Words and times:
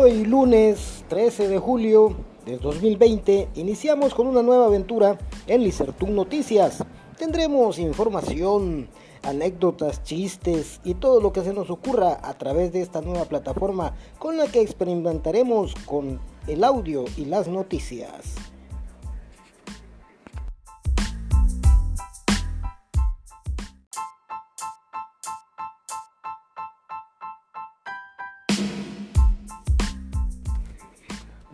Hoy 0.00 0.24
lunes 0.24 1.04
13 1.08 1.48
de 1.48 1.58
julio 1.58 2.14
de 2.46 2.56
2020 2.58 3.48
iniciamos 3.56 4.14
con 4.14 4.28
una 4.28 4.42
nueva 4.42 4.66
aventura 4.66 5.18
en 5.48 5.64
Licertún 5.64 6.14
Noticias. 6.14 6.84
Tendremos 7.18 7.80
información, 7.80 8.88
anécdotas, 9.24 10.04
chistes 10.04 10.80
y 10.84 10.94
todo 10.94 11.20
lo 11.20 11.32
que 11.32 11.42
se 11.42 11.52
nos 11.52 11.68
ocurra 11.68 12.16
a 12.22 12.38
través 12.38 12.72
de 12.72 12.80
esta 12.80 13.00
nueva 13.00 13.24
plataforma 13.24 13.96
con 14.20 14.36
la 14.36 14.46
que 14.46 14.60
experimentaremos 14.60 15.74
con 15.84 16.20
el 16.46 16.62
audio 16.62 17.04
y 17.16 17.24
las 17.24 17.48
noticias. 17.48 18.36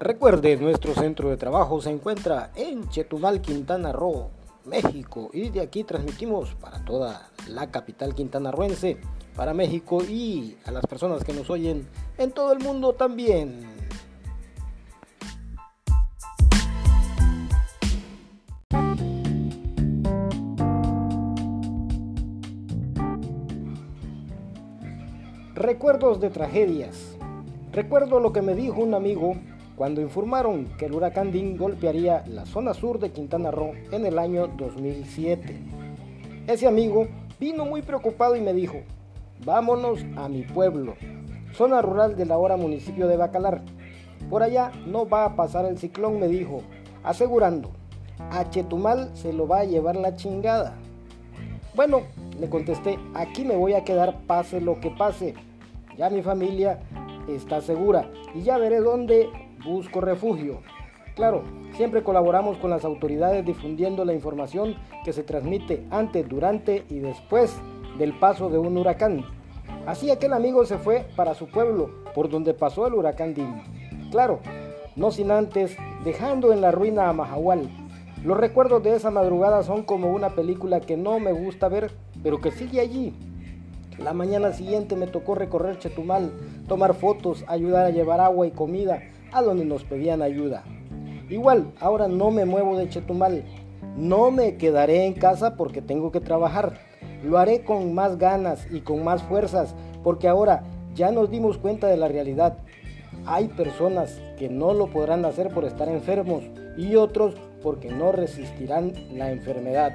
Recuerde, 0.05 0.59
nuestro 0.59 0.93
centro 0.93 1.31
de 1.31 1.39
trabajo 1.39 1.81
se 1.81 1.89
encuentra 1.89 2.51
en 2.57 2.91
Chetumal, 2.91 3.41
Quintana 3.41 3.91
Roo, 3.91 4.29
México, 4.67 5.31
y 5.33 5.49
de 5.49 5.63
aquí 5.63 5.83
transmitimos 5.83 6.55
para 6.57 6.85
toda 6.85 7.31
la 7.49 7.71
capital 7.71 8.15
quintanarroense, 8.15 8.99
para 9.35 9.55
México 9.55 10.05
y 10.05 10.59
a 10.67 10.73
las 10.73 10.85
personas 10.87 11.25
que 11.25 11.33
nos 11.33 11.49
oyen 11.49 11.89
en 12.19 12.33
todo 12.33 12.53
el 12.53 12.59
mundo 12.59 12.93
también. 12.93 13.63
Recuerdos 25.55 26.21
de 26.21 26.29
tragedias. 26.29 27.17
Recuerdo 27.73 28.21
lo 28.21 28.35
que 28.35 28.43
me 28.43 28.55
dijo 28.55 28.83
un 28.83 28.93
amigo 28.93 29.35
cuando 29.77 30.01
informaron 30.01 30.67
que 30.79 30.87
el 30.87 30.95
huracán 30.95 31.33
Dean 31.33 31.57
golpearía 31.57 32.25
la 32.29 32.47
zona 32.47 32.75
sur 32.75 33.01
de 33.01 33.11
Quintana 33.11 33.51
Roo 33.51 33.73
en 33.91 34.07
el 34.07 34.19
año 34.19 34.47
2007. 34.47 35.57
Ese 36.47 36.67
amigo 36.67 37.09
vino 37.41 37.65
muy 37.65 37.83
preocupado 37.83 38.37
y 38.37 38.41
me 38.41 38.53
dijo, 38.53 38.77
vámonos 39.45 40.05
a 40.17 40.29
mi 40.29 40.43
pueblo, 40.43 40.95
zona 41.53 41.83
rural 41.83 42.17
del 42.17 42.31
ahora 42.31 42.57
municipio 42.57 43.09
de 43.09 43.17
Bacalar. 43.17 43.63
Por 44.31 44.43
allá 44.43 44.71
no 44.87 45.09
va 45.09 45.25
a 45.25 45.37
pasar 45.37 45.65
el 45.67 45.79
ciclón, 45.79 46.21
me 46.21 46.29
dijo, 46.29 46.63
asegurando, 47.03 47.71
a 48.31 48.49
Chetumal 48.49 49.11
se 49.15 49.33
lo 49.33 49.49
va 49.49 49.61
a 49.61 49.65
llevar 49.65 49.97
la 49.97 50.15
chingada. 50.15 50.77
Bueno, 51.75 52.03
le 52.39 52.49
contesté, 52.49 52.99
aquí 53.15 53.45
me 53.45 53.57
voy 53.57 53.75
a 53.75 53.85
quedar 53.85 54.21
pase 54.27 54.61
lo 54.61 54.79
que 54.79 54.91
pase. 54.91 55.35
Ya 55.99 56.11
mi 56.11 56.23
familia 56.23 56.81
está 57.29 57.61
segura 57.61 58.09
y 58.35 58.43
ya 58.43 58.59
veré 58.59 58.81
dónde 58.81 59.29
busco 59.65 60.01
refugio. 60.01 60.61
Claro, 61.15 61.43
siempre 61.77 62.03
colaboramos 62.03 62.57
con 62.59 62.71
las 62.71 62.85
autoridades 62.85 63.45
difundiendo 63.45 64.05
la 64.05 64.15
información 64.15 64.75
que 65.05 65.13
se 65.13 65.23
transmite 65.23 65.85
antes, 65.91 66.29
durante 66.29 66.85
y 66.89 66.99
después 66.99 67.57
del 67.99 68.19
paso 68.19 68.51
de 68.51 68.59
un 68.59 68.77
huracán. 68.77 69.25
Así 69.87 70.11
aquel 70.11 70.33
amigo 70.33 70.65
se 70.67 70.79
fue 70.79 71.07
para 71.15 71.35
su 71.35 71.47
pueblo, 71.47 71.91
por 72.15 72.29
donde 72.29 72.53
pasó 72.53 72.87
el 72.87 72.95
huracán 72.95 73.35
Dim. 73.35 74.11
Claro, 74.11 74.41
no 74.97 75.11
sin 75.11 75.31
antes 75.31 75.77
dejando 76.05 76.53
en 76.53 76.61
la 76.61 76.73
ruina 76.73 77.09
a 77.09 77.13
Mahahual. 77.13 77.69
Los 78.25 78.39
recuerdos 78.39 78.83
de 78.83 78.97
esa 78.97 79.11
madrugada 79.11 79.63
son 79.63 79.83
como 79.83 80.11
una 80.11 80.31
película 80.31 80.81
que 80.81 80.97
no 80.97 81.21
me 81.21 81.33
gusta 81.33 81.69
ver, 81.69 81.93
pero 82.23 82.41
que 82.41 82.51
sigue 82.51 82.81
allí. 82.81 83.15
La 83.99 84.13
mañana 84.13 84.53
siguiente 84.53 84.97
me 84.97 85.07
tocó 85.07 85.35
recorrer 85.35 85.79
Chetumal, 85.79 86.33
tomar 86.67 86.95
fotos, 86.95 87.45
ayudar 87.47 87.87
a 87.87 87.91
llevar 87.91 88.21
agua 88.21 88.47
y 88.47 88.51
comida, 88.51 89.03
a 89.35 89.43
donde 89.43 89.65
nos 89.65 89.85
pedían 89.85 90.23
ayuda. 90.23 90.65
Igual, 91.29 91.73
ahora 91.81 92.09
no 92.09 92.31
me 92.31 92.45
muevo 92.45 92.79
de 92.79 92.89
Chetumal. 92.89 93.45
No 93.97 94.31
me 94.31 94.57
quedaré 94.57 95.05
en 95.05 95.15
casa 95.15 95.57
porque 95.57 95.83
tengo 95.83 96.13
que 96.13 96.21
trabajar. 96.21 96.75
Lo 97.25 97.39
haré 97.39 97.65
con 97.65 97.95
más 97.95 98.19
ganas 98.19 98.67
y 98.71 98.81
con 98.81 99.03
más 99.03 99.23
fuerzas 99.23 99.75
porque 100.03 100.29
ahora 100.29 100.63
ya 100.95 101.11
nos 101.11 101.31
dimos 101.31 101.59
cuenta 101.59 101.89
de 101.89 101.97
la 101.97 102.09
realidad. 102.09 102.59
Hay 103.27 103.49
personas 103.49 104.21
que 104.39 104.49
no 104.49 104.75
lo 104.75 104.89
podrán 104.89 105.25
hacer 105.25 105.49
por 105.49 105.65
estar 105.65 105.89
enfermos 105.89 106.45
y 106.77 106.97
otros 106.97 107.35
porque 107.63 107.91
no 107.91 108.13
resistirán 108.13 108.93
la 109.13 109.31
enfermedad. 109.31 109.93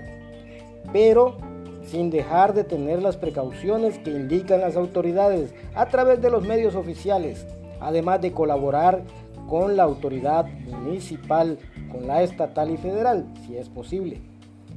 Pero 0.92 1.38
sin 1.84 2.10
dejar 2.10 2.54
de 2.54 2.64
tener 2.64 3.02
las 3.02 3.18
precauciones 3.18 3.98
que 4.00 4.12
indican 4.12 4.62
las 4.62 4.76
autoridades 4.76 5.54
a 5.76 5.88
través 5.88 6.22
de 6.22 6.30
los 6.30 6.46
medios 6.46 6.76
oficiales, 6.76 7.46
además 7.80 8.22
de 8.22 8.32
colaborar 8.32 9.04
con 9.50 9.76
la 9.76 9.84
autoridad 9.84 10.46
municipal, 10.68 11.58
con 11.92 12.08
la 12.08 12.22
estatal 12.22 12.70
y 12.70 12.78
federal, 12.78 13.26
si 13.46 13.58
es 13.58 13.68
posible, 13.68 14.22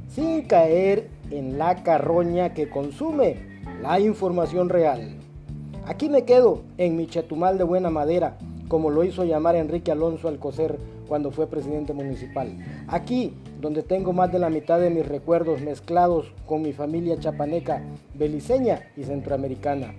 sin 0.09 0.43
caer 0.43 1.09
en 1.31 1.59
la 1.59 1.83
carroña 1.83 2.55
que 2.55 2.71
consume 2.71 3.37
la 3.83 4.01
información 4.01 4.69
real. 4.69 5.17
Aquí 5.87 6.09
me 6.09 6.25
quedo 6.25 6.63
en 6.79 6.97
mi 6.97 7.07
chetumal 7.07 7.59
de 7.59 7.65
buena 7.65 7.91
madera, 7.91 8.39
como 8.69 8.91
lo 8.91 9.05
hizo 9.05 9.25
llamar 9.25 9.57
Enrique 9.57 9.93
Alonso 9.93 10.29
Alcocer 10.29 10.79
cuando 11.07 11.31
fue 11.31 11.47
presidente 11.47 11.93
municipal. 11.93 12.57
Aquí, 12.89 13.35
donde 13.61 13.83
tengo 13.83 14.15
más 14.15 14.33
de 14.33 14.39
la 14.39 14.49
mitad 14.49 14.81
de 14.81 14.89
mis 14.89 15.07
recuerdos 15.07 15.61
mezclados 15.61 16.33
con 16.47 16.63
mi 16.63 16.73
familia 16.73 17.19
chapaneca, 17.19 17.83
beliceña 18.15 18.81
y 18.97 19.05
centroamericana. 19.05 19.95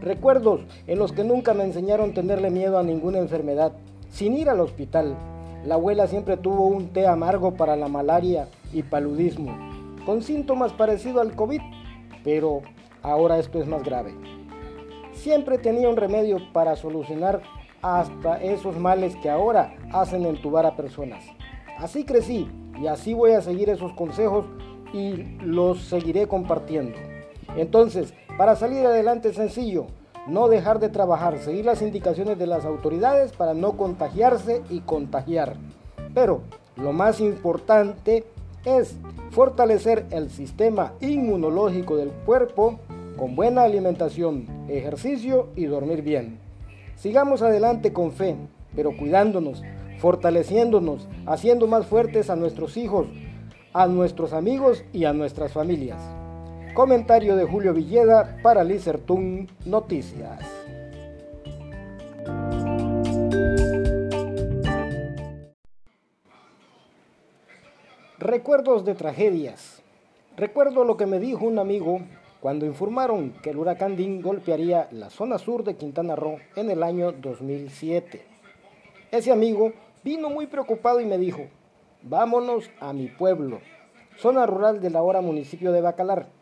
Recuerdos 0.00 0.62
en 0.86 0.98
los 0.98 1.12
que 1.12 1.22
nunca 1.22 1.54
me 1.54 1.64
enseñaron 1.64 2.14
tenerle 2.14 2.50
miedo 2.50 2.78
a 2.78 2.82
ninguna 2.82 3.18
enfermedad, 3.18 3.72
sin 4.10 4.36
ir 4.36 4.48
al 4.48 4.60
hospital. 4.60 5.16
La 5.64 5.74
abuela 5.74 6.06
siempre 6.06 6.36
tuvo 6.36 6.66
un 6.66 6.88
té 6.88 7.06
amargo 7.06 7.54
para 7.54 7.76
la 7.76 7.88
malaria 7.88 8.48
y 8.72 8.82
paludismo, 8.82 9.56
con 10.04 10.22
síntomas 10.22 10.72
parecidos 10.72 11.22
al 11.22 11.34
COVID, 11.34 11.60
pero 12.22 12.62
ahora 13.02 13.38
esto 13.38 13.60
es 13.60 13.66
más 13.66 13.82
grave. 13.82 14.14
Siempre 15.12 15.58
tenía 15.58 15.88
un 15.88 15.96
remedio 15.96 16.38
para 16.52 16.76
solucionar 16.76 17.42
hasta 17.82 18.42
esos 18.42 18.78
males 18.78 19.16
que 19.16 19.30
ahora 19.30 19.74
hacen 19.92 20.24
entubar 20.24 20.66
a 20.66 20.76
personas. 20.76 21.24
Así 21.78 22.04
crecí 22.04 22.48
y 22.80 22.86
así 22.86 23.14
voy 23.14 23.32
a 23.32 23.40
seguir 23.40 23.70
esos 23.70 23.92
consejos 23.92 24.46
y 24.92 25.38
los 25.42 25.82
seguiré 25.82 26.26
compartiendo. 26.26 26.98
Entonces, 27.56 28.14
para 28.36 28.56
salir 28.56 28.84
adelante 28.84 29.32
sencillo, 29.32 29.86
no 30.26 30.48
dejar 30.48 30.80
de 30.80 30.88
trabajar, 30.88 31.38
seguir 31.38 31.64
las 31.64 31.82
indicaciones 31.82 32.38
de 32.38 32.46
las 32.46 32.64
autoridades 32.64 33.32
para 33.32 33.54
no 33.54 33.76
contagiarse 33.76 34.62
y 34.70 34.80
contagiar. 34.80 35.54
Pero 36.14 36.40
lo 36.76 36.92
más 36.92 37.20
importante 37.20 38.24
es 38.64 38.96
fortalecer 39.30 40.06
el 40.10 40.30
sistema 40.30 40.92
inmunológico 41.00 41.96
del 41.96 42.10
cuerpo 42.10 42.80
con 43.16 43.36
buena 43.36 43.62
alimentación, 43.62 44.46
ejercicio 44.68 45.48
y 45.56 45.66
dormir 45.66 46.02
bien. 46.02 46.38
Sigamos 46.96 47.42
adelante 47.42 47.92
con 47.92 48.12
fe, 48.12 48.36
pero 48.74 48.96
cuidándonos, 48.96 49.62
fortaleciéndonos, 49.98 51.06
haciendo 51.26 51.66
más 51.66 51.86
fuertes 51.86 52.30
a 52.30 52.36
nuestros 52.36 52.76
hijos, 52.76 53.06
a 53.72 53.86
nuestros 53.86 54.32
amigos 54.32 54.84
y 54.92 55.04
a 55.04 55.12
nuestras 55.12 55.52
familias. 55.52 56.00
Comentario 56.76 57.36
de 57.36 57.46
Julio 57.46 57.72
Villeda 57.72 58.36
para 58.42 58.62
Licertún 58.62 59.48
Noticias. 59.64 60.42
Recuerdos 68.18 68.84
de 68.84 68.94
tragedias. 68.94 69.82
Recuerdo 70.36 70.84
lo 70.84 70.98
que 70.98 71.06
me 71.06 71.18
dijo 71.18 71.46
un 71.46 71.58
amigo 71.58 72.00
cuando 72.40 72.66
informaron 72.66 73.32
que 73.42 73.48
el 73.48 73.56
huracán 73.56 73.96
Dean 73.96 74.20
golpearía 74.20 74.88
la 74.90 75.08
zona 75.08 75.38
sur 75.38 75.64
de 75.64 75.76
Quintana 75.76 76.14
Roo 76.14 76.40
en 76.56 76.70
el 76.70 76.82
año 76.82 77.10
2007. 77.10 78.20
Ese 79.12 79.32
amigo 79.32 79.72
vino 80.04 80.28
muy 80.28 80.46
preocupado 80.46 81.00
y 81.00 81.06
me 81.06 81.16
dijo, 81.16 81.46
vámonos 82.02 82.70
a 82.80 82.92
mi 82.92 83.06
pueblo, 83.06 83.60
zona 84.18 84.44
rural 84.44 84.82
del 84.82 84.96
ahora 84.96 85.22
municipio 85.22 85.72
de 85.72 85.80
Bacalar. 85.80 86.36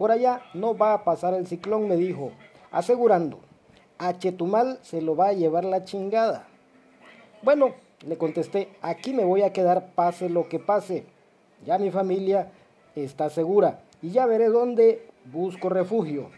Por 0.00 0.10
allá 0.10 0.40
no 0.54 0.74
va 0.74 0.94
a 0.94 1.04
pasar 1.04 1.34
el 1.34 1.46
ciclón, 1.46 1.86
me 1.86 1.94
dijo, 1.94 2.30
asegurando, 2.70 3.38
a 3.98 4.16
Chetumal 4.16 4.78
se 4.80 5.02
lo 5.02 5.14
va 5.14 5.26
a 5.26 5.32
llevar 5.34 5.66
la 5.66 5.84
chingada. 5.84 6.48
Bueno, 7.42 7.74
le 8.06 8.16
contesté, 8.16 8.70
aquí 8.80 9.12
me 9.12 9.26
voy 9.26 9.42
a 9.42 9.52
quedar 9.52 9.90
pase 9.94 10.30
lo 10.30 10.48
que 10.48 10.58
pase. 10.58 11.04
Ya 11.66 11.76
mi 11.76 11.90
familia 11.90 12.50
está 12.96 13.28
segura 13.28 13.80
y 14.00 14.08
ya 14.08 14.24
veré 14.24 14.48
dónde 14.48 15.06
busco 15.30 15.68
refugio. 15.68 16.30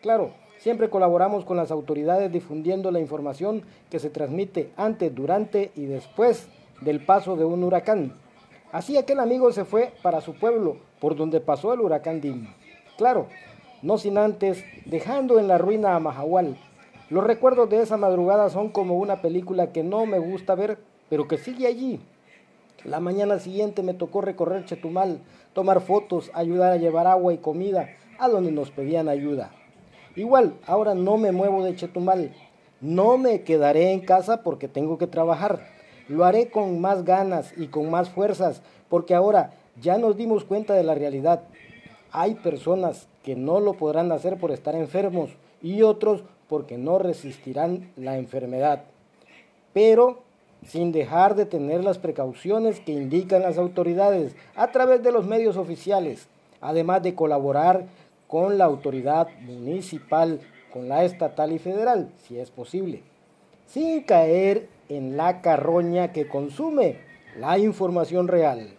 Claro, 0.00 0.30
siempre 0.58 0.88
colaboramos 0.88 1.44
con 1.44 1.56
las 1.56 1.72
autoridades 1.72 2.30
difundiendo 2.30 2.92
la 2.92 3.00
información 3.00 3.64
que 3.90 3.98
se 3.98 4.10
transmite 4.10 4.70
antes, 4.76 5.12
durante 5.12 5.72
y 5.74 5.86
después 5.86 6.46
del 6.82 7.04
paso 7.04 7.34
de 7.34 7.44
un 7.44 7.64
huracán. 7.64 8.12
Así 8.70 8.96
aquel 8.96 9.18
amigo 9.18 9.50
se 9.50 9.64
fue 9.64 9.92
para 10.02 10.20
su 10.20 10.34
pueblo, 10.34 10.76
por 11.00 11.16
donde 11.16 11.40
pasó 11.40 11.74
el 11.74 11.80
huracán 11.80 12.20
Dim. 12.20 12.46
Claro, 12.98 13.28
no 13.80 13.96
sin 13.96 14.18
antes 14.18 14.64
dejando 14.84 15.38
en 15.38 15.46
la 15.46 15.56
ruina 15.56 15.94
a 15.94 16.00
Mahahual. 16.00 16.56
Los 17.10 17.22
recuerdos 17.22 17.70
de 17.70 17.80
esa 17.80 17.96
madrugada 17.96 18.50
son 18.50 18.70
como 18.70 18.98
una 18.98 19.22
película 19.22 19.70
que 19.70 19.84
no 19.84 20.04
me 20.04 20.18
gusta 20.18 20.56
ver, 20.56 20.78
pero 21.08 21.28
que 21.28 21.38
sigue 21.38 21.68
allí. 21.68 22.00
La 22.84 22.98
mañana 22.98 23.38
siguiente 23.38 23.84
me 23.84 23.94
tocó 23.94 24.20
recorrer 24.20 24.64
Chetumal, 24.64 25.20
tomar 25.52 25.80
fotos, 25.80 26.32
ayudar 26.34 26.72
a 26.72 26.76
llevar 26.76 27.06
agua 27.06 27.32
y 27.32 27.38
comida 27.38 27.88
a 28.18 28.28
donde 28.28 28.50
nos 28.50 28.72
pedían 28.72 29.08
ayuda. 29.08 29.52
Igual, 30.16 30.54
ahora 30.66 30.96
no 30.96 31.18
me 31.18 31.30
muevo 31.30 31.62
de 31.62 31.76
Chetumal, 31.76 32.34
no 32.80 33.16
me 33.16 33.42
quedaré 33.42 33.92
en 33.92 34.00
casa 34.00 34.42
porque 34.42 34.66
tengo 34.66 34.98
que 34.98 35.06
trabajar. 35.06 35.68
Lo 36.08 36.24
haré 36.24 36.50
con 36.50 36.80
más 36.80 37.04
ganas 37.04 37.54
y 37.56 37.68
con 37.68 37.92
más 37.92 38.10
fuerzas, 38.10 38.60
porque 38.88 39.14
ahora 39.14 39.52
ya 39.80 39.98
nos 39.98 40.16
dimos 40.16 40.44
cuenta 40.44 40.74
de 40.74 40.82
la 40.82 40.96
realidad. 40.96 41.44
Hay 42.12 42.36
personas 42.36 43.08
que 43.22 43.36
no 43.36 43.60
lo 43.60 43.74
podrán 43.74 44.12
hacer 44.12 44.38
por 44.38 44.50
estar 44.50 44.74
enfermos 44.74 45.30
y 45.62 45.82
otros 45.82 46.22
porque 46.48 46.78
no 46.78 46.98
resistirán 46.98 47.90
la 47.96 48.16
enfermedad, 48.16 48.84
pero 49.72 50.20
sin 50.66 50.92
dejar 50.92 51.34
de 51.34 51.46
tener 51.46 51.84
las 51.84 51.98
precauciones 51.98 52.80
que 52.80 52.92
indican 52.92 53.42
las 53.42 53.58
autoridades 53.58 54.34
a 54.56 54.72
través 54.72 55.02
de 55.02 55.12
los 55.12 55.26
medios 55.26 55.56
oficiales, 55.56 56.28
además 56.60 57.02
de 57.02 57.14
colaborar 57.14 57.84
con 58.26 58.58
la 58.58 58.64
autoridad 58.64 59.28
municipal, 59.40 60.40
con 60.72 60.88
la 60.88 61.04
estatal 61.04 61.52
y 61.52 61.58
federal, 61.58 62.10
si 62.26 62.38
es 62.38 62.50
posible, 62.50 63.02
sin 63.66 64.02
caer 64.02 64.68
en 64.88 65.16
la 65.16 65.40
carroña 65.40 66.12
que 66.12 66.28
consume 66.28 66.96
la 67.38 67.58
información 67.58 68.28
real. 68.28 68.77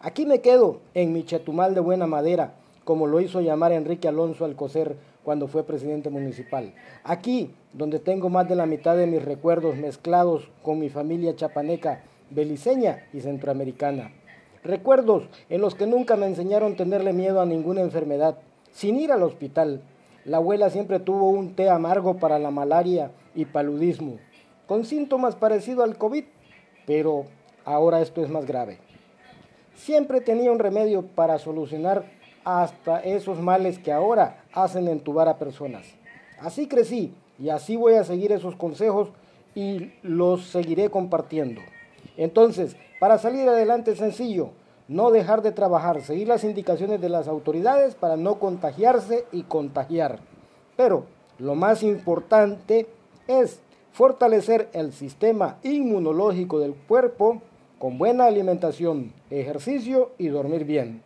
Aquí 0.00 0.26
me 0.26 0.40
quedo 0.40 0.80
en 0.92 1.12
mi 1.12 1.24
chetumal 1.24 1.74
de 1.74 1.80
buena 1.80 2.06
madera, 2.06 2.52
como 2.84 3.06
lo 3.06 3.20
hizo 3.20 3.40
llamar 3.40 3.72
Enrique 3.72 4.08
Alonso 4.08 4.44
Alcocer 4.44 4.96
cuando 5.24 5.48
fue 5.48 5.64
presidente 5.64 6.10
municipal. 6.10 6.74
Aquí, 7.02 7.50
donde 7.72 7.98
tengo 7.98 8.28
más 8.28 8.46
de 8.48 8.56
la 8.56 8.66
mitad 8.66 8.96
de 8.96 9.06
mis 9.06 9.24
recuerdos 9.24 9.76
mezclados 9.76 10.50
con 10.62 10.78
mi 10.78 10.90
familia 10.90 11.34
chapaneca, 11.34 12.02
beliceña 12.30 13.06
y 13.14 13.20
centroamericana. 13.20 14.12
Recuerdos 14.62 15.28
en 15.48 15.62
los 15.62 15.74
que 15.74 15.86
nunca 15.86 16.16
me 16.16 16.26
enseñaron 16.26 16.76
tenerle 16.76 17.12
miedo 17.14 17.40
a 17.40 17.46
ninguna 17.46 17.80
enfermedad, 17.80 18.36
sin 18.72 19.00
ir 19.00 19.12
al 19.12 19.22
hospital. 19.22 19.80
La 20.26 20.36
abuela 20.36 20.68
siempre 20.68 21.00
tuvo 21.00 21.30
un 21.30 21.54
té 21.54 21.70
amargo 21.70 22.18
para 22.18 22.38
la 22.38 22.50
malaria 22.50 23.12
y 23.34 23.46
paludismo, 23.46 24.18
con 24.66 24.84
síntomas 24.84 25.36
parecidos 25.36 25.84
al 25.84 25.96
COVID, 25.96 26.24
pero 26.86 27.24
ahora 27.64 28.02
esto 28.02 28.22
es 28.22 28.28
más 28.28 28.44
grave. 28.44 28.78
Siempre 29.76 30.20
tenía 30.20 30.50
un 30.50 30.58
remedio 30.58 31.02
para 31.02 31.38
solucionar 31.38 32.04
hasta 32.44 33.00
esos 33.00 33.40
males 33.40 33.78
que 33.78 33.92
ahora 33.92 34.44
hacen 34.52 34.88
entubar 34.88 35.28
a 35.28 35.38
personas. 35.38 35.86
Así 36.40 36.66
crecí 36.66 37.14
y 37.38 37.50
así 37.50 37.76
voy 37.76 37.94
a 37.94 38.04
seguir 38.04 38.32
esos 38.32 38.56
consejos 38.56 39.10
y 39.54 39.92
los 40.02 40.46
seguiré 40.46 40.90
compartiendo. 40.90 41.60
Entonces, 42.16 42.76
para 43.00 43.18
salir 43.18 43.48
adelante 43.48 43.92
es 43.92 43.98
sencillo, 43.98 44.50
no 44.88 45.10
dejar 45.10 45.42
de 45.42 45.52
trabajar, 45.52 46.00
seguir 46.02 46.28
las 46.28 46.44
indicaciones 46.44 47.00
de 47.00 47.08
las 47.08 47.28
autoridades 47.28 47.94
para 47.94 48.16
no 48.16 48.38
contagiarse 48.38 49.24
y 49.32 49.42
contagiar. 49.42 50.20
Pero 50.76 51.04
lo 51.38 51.54
más 51.54 51.82
importante 51.82 52.86
es 53.26 53.60
fortalecer 53.92 54.68
el 54.72 54.92
sistema 54.92 55.58
inmunológico 55.62 56.60
del 56.60 56.74
cuerpo 56.74 57.42
con 57.78 57.98
buena 57.98 58.26
alimentación, 58.26 59.12
ejercicio 59.30 60.12
y 60.18 60.28
dormir 60.28 60.64
bien. 60.64 61.02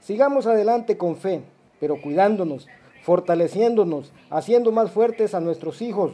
Sigamos 0.00 0.46
adelante 0.46 0.96
con 0.96 1.16
fe, 1.16 1.42
pero 1.80 2.00
cuidándonos, 2.00 2.66
fortaleciéndonos, 3.02 4.12
haciendo 4.30 4.72
más 4.72 4.90
fuertes 4.90 5.34
a 5.34 5.40
nuestros 5.40 5.80
hijos, 5.80 6.12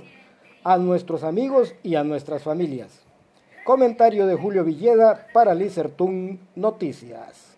a 0.63 0.77
nuestros 0.79 1.25
amigos 1.25 1.75
y 1.83 1.95
a 1.95 2.05
nuestras 2.05 2.43
familias. 2.43 3.01
Comentario 3.65 4.27
de 4.27 4.37
Julio 4.37 4.65
Villeda 4.65 5.27
para 5.33 5.55
Lizertun 5.55 6.39
Noticias. 6.55 7.54